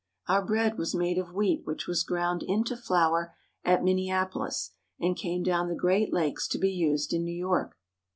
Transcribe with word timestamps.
Our 0.27 0.43
bread 0.43 0.79
was 0.79 0.95
made 0.95 1.19
of 1.19 1.31
wheat 1.35 1.61
which 1.63 1.85
was 1.85 2.01
ground 2.01 2.41
into 2.41 2.75
flour 2.75 3.35
at 3.63 3.83
Minneapolis 3.83 4.71
and 4.99 5.15
came 5.15 5.43
down 5.43 5.67
the 5.69 5.75
Great 5.75 6.11
Lakes 6.11 6.47
to 6.47 6.57
be 6.57 6.71
used 6.71 7.13
in 7.13 7.23
New 7.23 7.37
York. 7.37 7.77